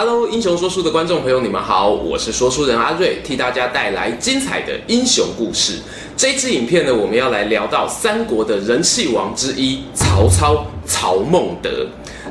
[0.00, 5.80] Hello，英雄说书的观众朋友，你们好，我是说书人阿瑞，替大家带来精彩的英雄故事。
[6.16, 11.84] 这支影片呢，我们要来聊到三国的人气王之一曹操曹孟德。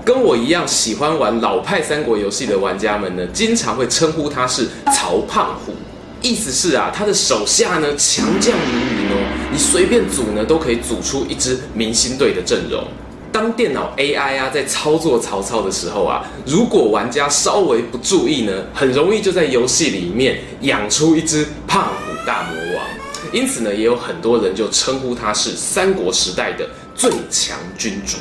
[0.06, 5.74] 跟我一样喜欢玩老派三国游戏的玩家们呢，经常会称呼他是曹胖虎，
[6.22, 12.82] 意思是啊，他的手下呢强将如云哦，你随便组呢都可以组出一支明星队的阵容。
[13.32, 22.86] 当电脑 AI 啊在操作曹操的时候啊，如果玩家稍微不注意呢，很容易就在游戏里面养出一只胖虎大魔王。
[23.32, 28.18] 因此呢，也有很多人就称呼他是三国时代的最强君主。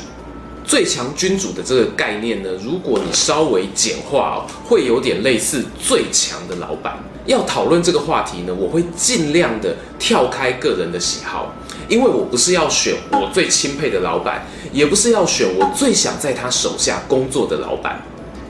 [0.65, 6.97] 最强君主的这个概念呢，如果你稍微简化哦，会有点类似最强的老板。
[7.27, 11.53] 要讨论这个话题呢，我会尽量的跳开个人的喜好，
[11.87, 18.01] 因为我不是要选我最钦佩的老板，也不是要选我最想在他手下工作的老板。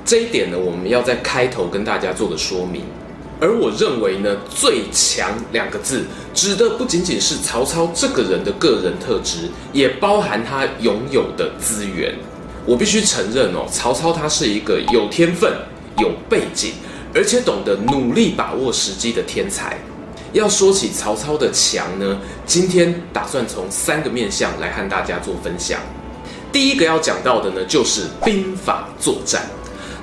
[0.05, 2.83] 这一点呢，我们要在开头跟大家做个说明。
[3.39, 12.15] 而我认为呢，最强两个字指的不仅仅是曹操这个人的个人特质，也包含他拥有的资源。
[12.65, 15.51] 我必须承认哦，曹操他是一个有天分、
[15.99, 16.71] 有背景，
[17.13, 19.77] 而且懂得努力把握时机的天才。
[20.33, 25.79] 要说起曹操的强呢，今天打算从三个面向来和大家做分享。
[26.51, 29.43] 第一个要讲到的呢，就是兵法作战。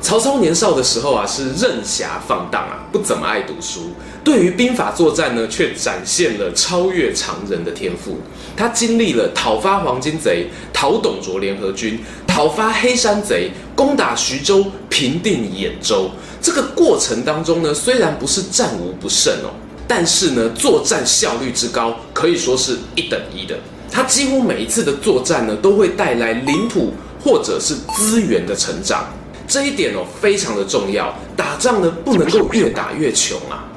[0.00, 3.92] 曹操年少的时候啊，是任侠放荡啊，不怎么爱读书。
[4.24, 8.18] 对于兵法作战呢，却展现了超越常人的天赋。
[8.56, 16.10] 他经历了讨伐黄巾贼、讨董卓联合军、讨伐黑山贼、攻打徐州、平定兖州。
[16.40, 19.52] 这个过程当中呢，虽然不是战无不胜哦，
[19.86, 23.58] 但是呢，作战效率之高，可以说是一等一的。
[23.90, 29.06] 他几乎每一次的作战呢，都会带来领土或者是资源的成长。
[29.46, 31.14] 这一点哦，非常的重要。
[31.36, 33.68] 打仗呢，不能够越打越穷啊。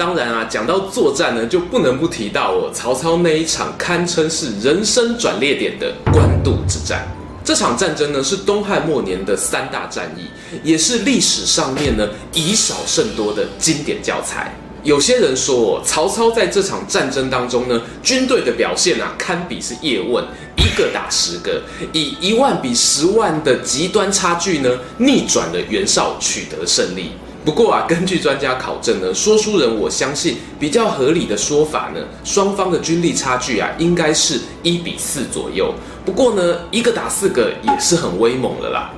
[0.00, 7.06] 当然啊，讲到作战呢，就不能不提到哦，曹操那一场堪称是人生转捩点的官渡之战。
[7.44, 10.22] 这场战争呢，是东汉末年的三大战役，
[10.64, 14.56] 也是历史上面呢以少胜多的经典教材。
[14.82, 20.24] 有些人说哦，曹操在这场战争当中呢，军队的表现啊，堪比是叶问，
[20.56, 21.60] 一个打十个，
[21.92, 27.10] 以一万比十万的极端差距呢，逆转了袁绍，取得胜利。
[27.42, 35.72] 不过啊，根据专家考证呢，说书人我相信比较合理的说法呢，双方的军力差距啊，应该是一比四左右。
[36.04, 38.90] 不过呢，一个打四个也是很威猛了啦。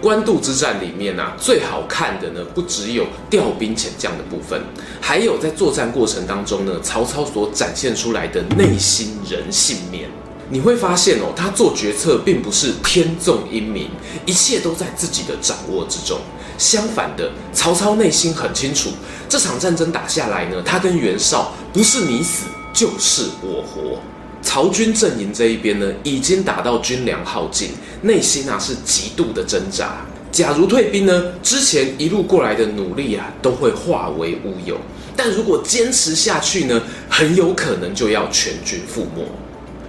[0.00, 4.60] 官渡之战里面啊，最好看的呢，不只有调兵遣将的部分，
[5.00, 10.08] 还有在作战过程当中呢，曹操所展现出来的内心人性面。
[10.50, 13.90] 你会发现哦，他做决策并不是天纵英明，
[14.24, 16.18] 一切都在自己的掌握之中。
[16.58, 18.90] 相反的，曹操内心很清楚，
[19.28, 23.98] 这场战争打下来呢，他跟袁绍不是你死就是我活。
[24.42, 27.70] 曹军阵营这一边呢，已经打到军粮耗尽，
[28.02, 30.04] 内心啊是极度的挣扎。
[30.30, 34.76] 假如退兵呢，之前一路过来的努力啊，都会化为乌有；
[35.16, 39.24] 但如果坚持下去呢，很有可能就要全军覆没。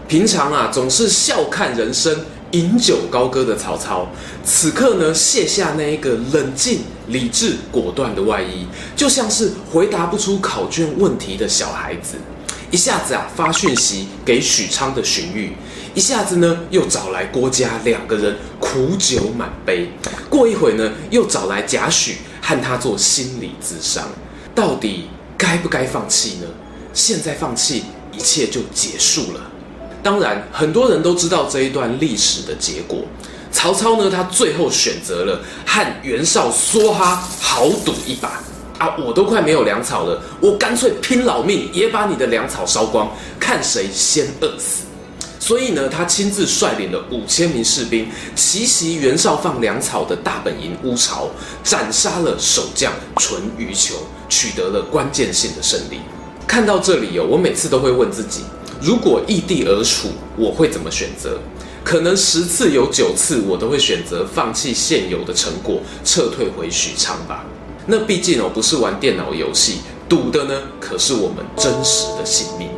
[0.08, 4.08] 平常啊，总是笑看人生、饮酒高歌的曹操，
[4.44, 8.66] 此刻呢，卸下那一个冷静、理智、果断的外衣，
[8.96, 12.16] 就像是回答不出考卷问题的小孩子。
[12.72, 15.52] 一下子啊发讯息给许昌的荀彧，
[15.96, 19.90] 一下子呢又找来郭嘉两个人苦酒满杯，
[20.30, 24.08] 过一会呢又找来贾诩和他做心理咨商，
[24.54, 26.48] 到底该不该放弃呢？
[26.94, 29.42] 现在放弃一切就结束了。
[30.02, 33.00] 当然很多人都知道这一段历史的结果，
[33.52, 38.42] 曹操呢他最后选择了和袁绍梭哈豪赌一把。
[38.80, 38.96] 啊！
[38.98, 44.84] 我都快没有粮草了，我干脆拼老命也把你的粮草烧光，看谁先饿死。
[45.38, 48.08] 所以呢，他亲自率领了五千名士兵，
[48.38, 51.28] 奇袭袁绍放粮草的大本营乌巢，
[51.62, 53.98] 斩杀了守将淳于琼，
[54.30, 56.00] 取得了关键性的胜利。
[56.48, 58.44] 看到这里哦，我每次都会问自己：
[58.82, 61.38] 如果异地而处，我会怎么选择？
[61.84, 67.46] 可能十次有九次，我都会选择放弃现有的成果，撤退回许昌吧。
[67.88, 72.69] 那毕竟哦，不是玩电脑游戏，赌的呢可是我们真实的性命。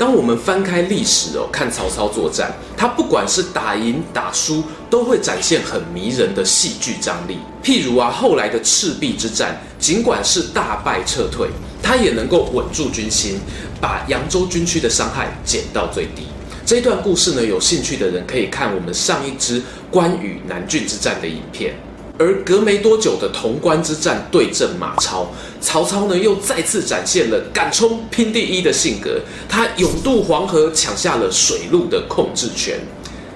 [0.00, 7.36] 当我们翻开历史哦，看曹操作战，他不管是打赢打输，都会展现很迷人的戏剧张力。
[7.62, 11.50] 譬如啊，后来的赤壁之战，尽管是大败撤退，
[11.82, 13.38] 他也能够稳住军心，
[13.78, 16.22] 把扬州军区的伤害减到最低。
[16.64, 21.74] 这一段故事呢，有兴趣的人可以看我们上一支关羽南郡之战的影片。
[22.20, 25.26] 而隔没多久的潼关之战对阵马超，
[25.58, 29.18] 曹操呢又再次展现了敢冲拼第一的性格，
[29.48, 32.78] 他勇渡黄河，抢下了水路的控制权。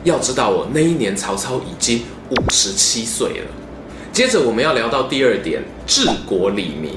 [0.03, 3.47] 要知道哦，那一年曹操已经五十七岁了。
[4.13, 6.93] 接着我们要聊到第二点，治国理民，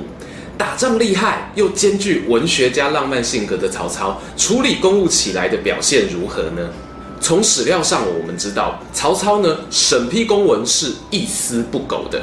[0.58, 6.70] 打仗厉害又兼具文学家浪漫性格的曹操，处理公务起来的表现如何呢？
[7.20, 12.22] 从史料上，我们知道曹操呢审批公文是一丝不苟的。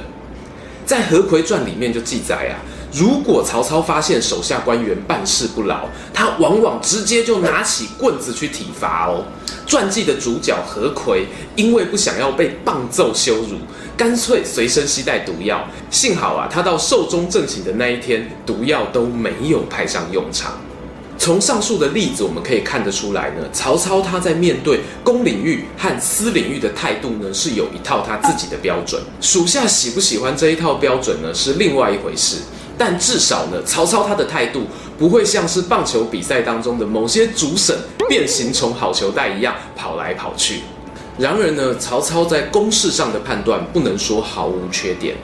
[0.86, 2.60] 在《何魁传》里面就记载啊，
[2.92, 9.24] 如果曹操发现手下官员办事不牢，他往往直接就拿起棍子去体罚哦。
[9.66, 11.26] 传记的主角何魁
[11.56, 13.56] 因为不想要被棒揍羞辱，
[13.96, 15.66] 干脆随身携带毒药。
[15.90, 20.52] 幸好啊，他到寿终正寝的那一天，毒药都没有派上用场。
[21.16, 29.00] 从上述的例子，我们可以看得出来呢，曹操他在面对公领域和私领域的态度呢，是有一套他自己的标准。
[29.20, 32.38] 属下喜不喜欢这一套标准呢，是另外一回事。
[32.76, 34.64] 但至少呢，曹操他的态度
[34.98, 37.76] 不会像是棒球比赛当中的某些主审
[38.08, 40.62] 变形虫好球带一样跑来跑去。
[41.16, 45.14] 然而呢，曹操在公事上的判断不能说毫无缺点。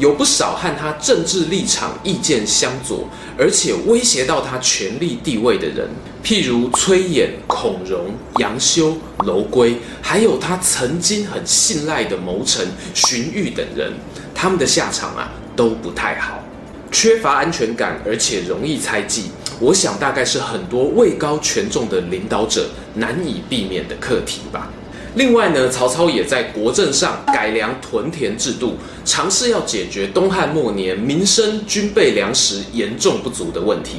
[0.00, 3.06] 有不少和他政治立场意见相左，
[3.38, 5.86] 而且威胁到他权力地位的人，
[6.24, 8.06] 譬如崔琰、孔融、
[8.38, 13.92] 杨修、楼圭，还有他曾经很信赖的谋臣荀彧等人，
[14.34, 16.42] 他们的下场啊都不太好，
[16.90, 19.24] 缺乏安全感，而且容易猜忌。
[19.60, 24.70] 我想大概是很多位高权重的领导者难以避免的课题吧。
[25.16, 33.96] 另外呢，曹操也在国政上改良屯田制度，尝试要解决东汉末年民生军备粮食严重不足的问题。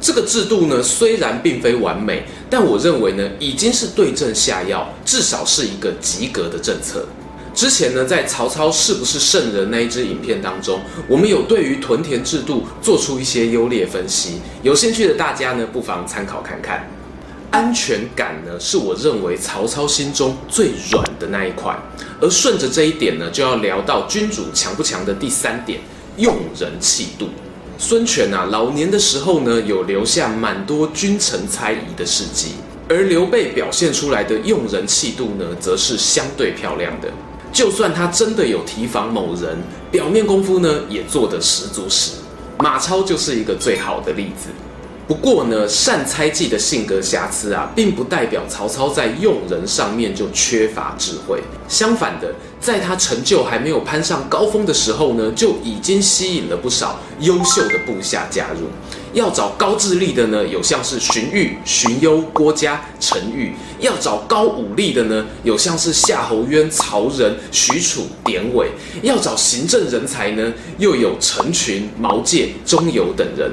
[0.00, 7.04] 这个制度呢，虽然并非完美，但我认为呢，已经是对症下药，至少是一个及格的政策。
[7.52, 16.88] 之前呢，在曹操是不是圣人那一支影片当中，我们有对于屯田制度做出一些优劣分析，有兴趣的大家呢，不妨参考看看。
[17.54, 21.72] 安全感呢，是我认为曹操心中最软的那一块。
[22.20, 25.78] 而顺着这一点呢，就要聊到君主强不强的第三点，
[26.16, 27.28] 用人气度。
[27.78, 32.54] 孙权啊，老年的时候呢，有留下蛮多君臣猜疑的事迹，
[32.88, 37.08] 而刘备表现出来的用人气度呢，则是相对漂亮的。
[37.52, 39.56] 就算他真的有提防某人，
[39.92, 42.14] 表面功夫呢，也做得十足十。
[42.58, 44.48] 马超就是一个最好的例子。
[45.06, 51.42] 不过呢，善猜忌的性格瑕疵啊，并不代表曹操在用人上面就缺乏智慧。
[51.68, 58.68] 相反的，在他成就还没有攀上高峰的时候呢，就已经吸引了不少优秀的部下加入。
[59.12, 68.68] 要找高智力的呢，有像是荀彧、荀攸、郭嘉、陈驭；要找高武力的呢，有像是夏侯渊、曹仁、许褚、典韦；
[69.02, 73.52] 要找行政人才呢，又有陈群、毛玠、钟繇等人。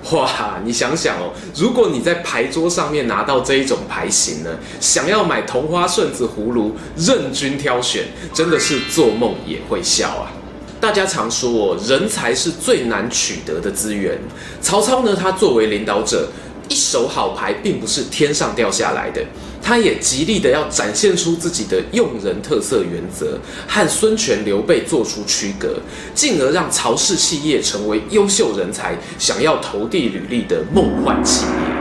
[0.12, 4.50] 哇，你想想哦，如果你在牌桌上面拿到这一种牌型呢，
[4.80, 10.32] 想要买同花顺子葫芦任君挑选，真的是做梦也会笑啊！
[10.80, 14.18] 大家常说哦，人才是最难取得的资源。
[14.62, 16.28] 曹操呢，他作为领导者，
[16.70, 19.22] 一手好牌并不是天上掉下来的。
[19.62, 25.80] 他也极力的要展现出自己的用人特色原则，和孙权、刘备做出区隔，
[26.14, 31.79] 进而让曹氏企业成为优秀人才想要投递履历的梦幻企业。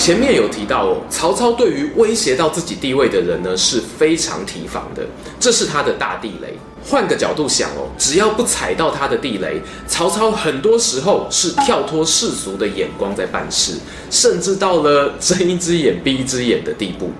[0.00, 5.06] 前面有提到哦，曹操对于威胁到自己地位的人呢，是非常提防的，
[5.38, 6.56] 这是他的大地雷。
[6.82, 13.74] 换个角度想哦，只要不踩到他的地雷，曹操很多时候是跳脱世俗的眼光在办事，
[14.10, 17.10] 甚至到了睁一只眼闭一只眼的地步。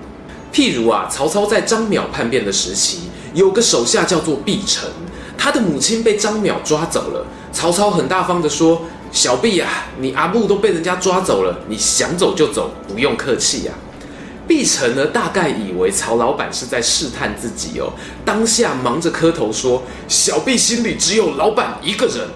[0.51, 3.01] 譬如啊，曹操在张邈叛变的时期，
[3.35, 4.89] 有个手下叫做毕城，
[5.37, 7.27] 他的母亲被张邈抓走了。
[7.53, 13.73] 曹操很大方的说：“小毕啊，你阿布都被人家抓走了，你想走就走，不用客气呀。”
[14.47, 17.93] 毕城呢，大概以为曹老板是在试探自己哦，
[18.25, 22.27] 当下忙着磕头说：“小毕心里只有老板一个人。”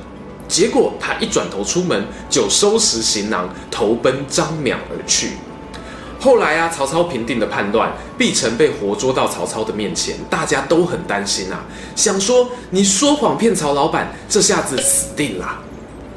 [0.48, 5.32] 结果他一转头出门，就收拾行囊，投奔张邈而去。
[6.20, 11.65] 后来啊，曹操平定的判断，毕城被活捉到曹操的面前，大家都很担心啊，
[11.96, 15.63] 想说你说谎骗曹老板，这下子死定了。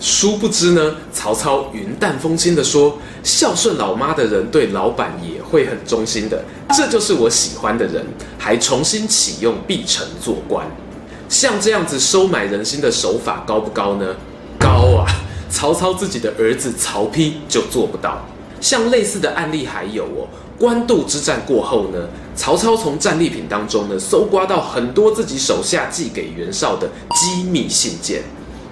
[0.00, 8.06] 殊不知呢，曹操云淡风轻地说：“孝顺老妈的人对老板也会很忠心的，这就是我喜欢的人。”
[8.38, 10.66] 还重新启用毕城做官。
[11.28, 14.14] 像这样子收买人心的手法高不高呢？
[14.58, 15.04] 高啊！
[15.50, 18.24] 曹操自己的儿子曹丕就做不到。
[18.60, 20.28] 像类似的案例还有哦，
[20.58, 28.22] 官渡之战过后呢，曹操从战利品当中呢搜刮到很多自己手下寄给袁绍的机密信件。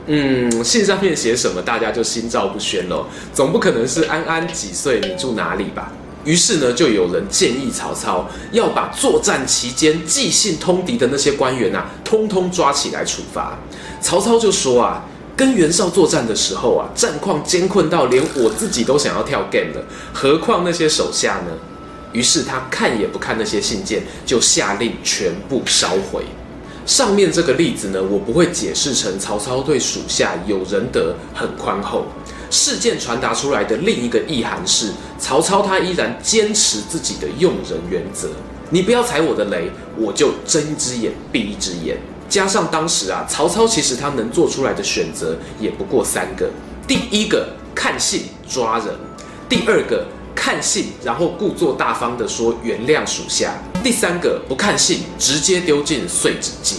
[0.06, 3.06] 嗯，信上面写什么，大家就心照不宣喽。
[3.34, 5.92] 总不可能是安安几岁，你住哪里吧？
[6.24, 13.58] 于是呢，就有人建议曹操要把作战期间寄信通敌的那些官员啊，通通抓起来处罚。
[14.00, 15.04] 曹操就说啊。
[15.36, 19.84] 跟袁绍作战的时候啊，战况艰困到连我自己都想要跳 game 了，
[20.14, 21.52] 何况那些手下呢？
[22.12, 26.24] 于是他看也不看那些信件，就下令全部烧毁。
[26.86, 32.06] 上面这个例子呢，我不会解释成曹操对属下有仁德很宽厚。
[32.48, 38.28] 事件传达出来的另一个意涵是，曹操他依然坚持自己的用人原则。
[38.70, 41.98] 你不要踩我的雷，我就睁一只眼闭一只眼。
[42.28, 46.48] 加上当时啊，曹操其实他能做出来的选择也不过三个：
[46.86, 48.94] 第一个看信抓人；
[49.48, 53.50] 第二个看信然后故作大方的说原谅属下；
[53.86, 56.78] 第三个不看信直接丢进碎纸机。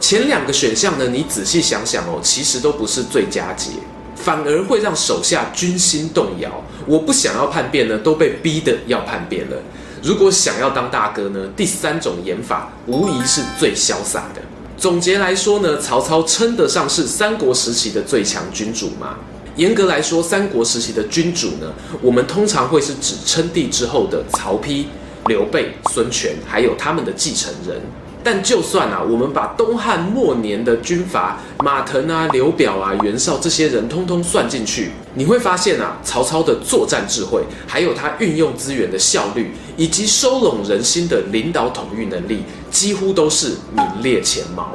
[0.00, 3.70] 前两个选项呢，你仔细想想哦，其实都不是最佳解，
[4.16, 6.50] 反而会让手下军心动摇。
[6.86, 9.56] 我不想要叛变呢，都被逼得要叛变了。
[10.02, 14.42] 如果想要当大哥呢，第三种演法无疑是最潇洒的。
[14.76, 19.14] 总结来说呢，曹操称得上是三国时期的最强君主吗？
[19.54, 24.86] 严格来说，三国时期的君主呢，我们通常会是指称帝之后的曹丕、
[25.30, 27.80] 刘备、孙权，还有他们的继承人。
[28.22, 44.74] 但就算啊，我们把东汉末年的军阀马腾啊、刘表啊、袁绍这些人通通算进去，你会发现啊，曹操的作战智慧，还有他运用资源的效率，以及收拢人心的领导统御能力，几乎都是名列前茅。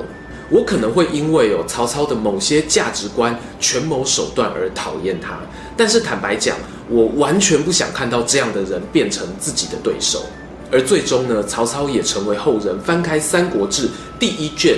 [0.50, 5.38] 我可能会因为有曹操的某些价值观、权谋手段而讨厌他，
[5.78, 6.56] 但是坦白讲，
[6.90, 10.24] 我完全不想看到这样的人变成自己的对手。
[10.72, 13.88] 而最终呢，曹操也成为后人翻开《三国志》
[14.20, 14.74] 第一卷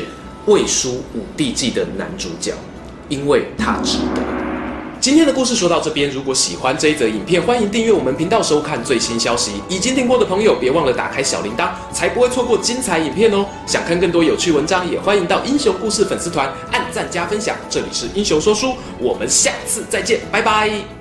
[0.52, 2.54] 《魏书武帝纪》的男主角，
[3.10, 4.22] 因为他值得。
[5.00, 9.52] 今天的故事说到这边，如果喜欢这一则影片，欢迎订阅我们频道收看最新消息。
[9.70, 13.46] 已经订过的朋友，别忘了打开小铃铛，才不会错过精彩影片哦。
[13.68, 17.56] 想看更多有趣文章，也欢迎到英雄故事粉丝团按赞加分享。
[17.70, 20.97] 这里是英雄说书，我们下次再见，拜拜。